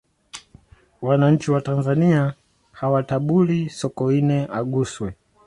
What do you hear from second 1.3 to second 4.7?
wa tanzania hawatabuli sokoine